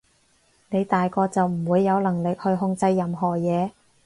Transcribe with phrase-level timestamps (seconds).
[0.69, 3.69] 你大個就唔會有能力去控制任何嘢